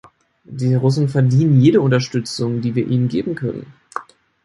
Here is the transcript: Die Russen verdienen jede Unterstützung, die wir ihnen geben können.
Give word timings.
Die 0.45 0.73
Russen 0.73 1.09
verdienen 1.09 1.61
jede 1.61 1.79
Unterstützung, 1.79 2.61
die 2.61 2.73
wir 2.73 2.87
ihnen 2.87 3.07
geben 3.07 3.35
können. 3.35 3.71